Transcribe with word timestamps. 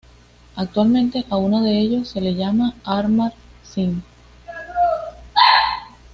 Actualmente, 0.55 1.25
a 1.29 1.37
uno 1.37 1.61
de 1.61 1.77
ello 1.79 2.05
se 2.05 2.21
le 2.21 2.33
llama 2.33 2.73
Amar-Sin. 2.83 4.03